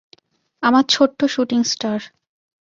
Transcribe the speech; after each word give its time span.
আমার 0.63 0.83
ছোট্ট 0.89 1.19
shooting 1.25 1.61
star! 1.63 1.99